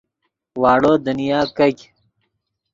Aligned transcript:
واڑو 0.61 0.93
دنیا 1.05 1.39
کیګ 1.57 1.77